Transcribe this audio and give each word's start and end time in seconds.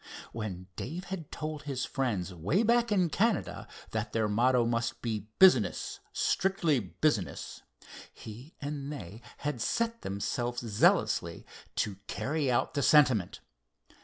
When 0.31 0.65
Dave 0.75 1.03
had 1.03 1.31
told 1.31 1.61
his 1.61 1.85
friends 1.85 2.33
way 2.33 2.63
back 2.63 2.91
in 2.91 3.11
Canada 3.11 3.67
that 3.91 4.13
their 4.13 4.27
motto 4.27 4.65
must 4.65 4.99
be 5.03 5.27
"business, 5.37 5.99
strictly 6.11 6.79
business," 6.79 7.61
he 8.11 8.55
and 8.59 8.91
they 8.91 9.21
had 9.37 9.61
set 9.61 10.01
themselves 10.01 10.61
zealously 10.65 11.45
to 11.75 11.91
work 11.91 11.99
to 12.07 12.13
carry 12.15 12.49
out 12.49 12.73
the 12.73 12.81
sentiment. 12.81 13.41